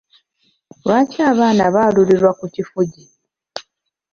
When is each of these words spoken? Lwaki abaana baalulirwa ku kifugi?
Lwaki 0.83 1.19
abaana 1.31 1.63
baalulirwa 1.75 2.31
ku 2.39 2.45
kifugi? 2.55 3.03